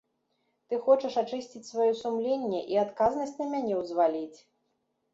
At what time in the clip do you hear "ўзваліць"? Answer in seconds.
3.87-4.39